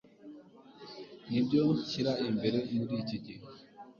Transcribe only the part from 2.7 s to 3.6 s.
muriki gihe